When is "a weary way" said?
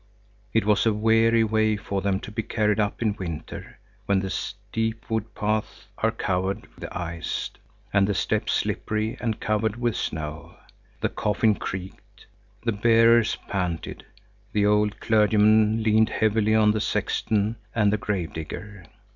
0.87-1.77